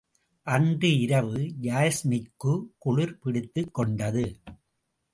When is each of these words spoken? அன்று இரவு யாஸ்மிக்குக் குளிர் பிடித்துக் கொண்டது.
அன்று 0.47 0.99
இரவு 0.99 1.41
யாஸ்மிக்குக் 1.61 2.65
குளிர் 2.77 3.17
பிடித்துக் 3.19 3.73
கொண்டது. 3.73 4.39